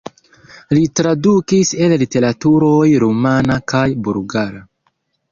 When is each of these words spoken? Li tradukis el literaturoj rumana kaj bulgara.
Li 0.75 0.85
tradukis 0.99 1.73
el 1.87 1.93
literaturoj 2.03 2.85
rumana 3.03 3.59
kaj 3.73 3.83
bulgara. 4.09 4.63